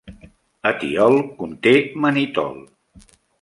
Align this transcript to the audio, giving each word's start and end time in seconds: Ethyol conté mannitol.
Ethyol 0.69 1.17
conté 1.41 1.75
mannitol. 2.07 2.57